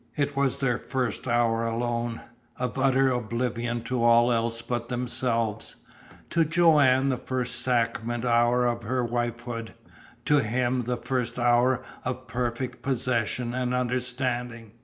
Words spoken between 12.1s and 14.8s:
perfect possession and understanding.